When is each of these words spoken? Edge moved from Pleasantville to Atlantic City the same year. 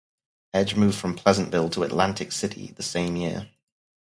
Edge 0.51 0.73
moved 0.75 0.97
from 0.97 1.15
Pleasantville 1.15 1.69
to 1.69 1.83
Atlantic 1.83 2.31
City 2.31 2.71
the 2.71 2.81
same 2.81 3.15
year. 3.15 3.51